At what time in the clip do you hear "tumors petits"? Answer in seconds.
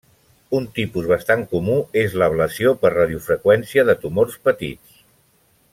4.07-5.03